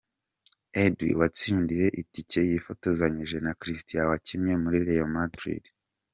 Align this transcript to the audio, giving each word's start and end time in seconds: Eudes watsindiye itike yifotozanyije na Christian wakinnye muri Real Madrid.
Eudes 0.81 1.17
watsindiye 1.19 1.87
itike 2.01 2.39
yifotozanyije 2.49 3.37
na 3.45 3.51
Christian 3.61 4.07
wakinnye 4.11 4.53
muri 4.63 4.77
Real 4.87 5.09
Madrid. 5.17 5.63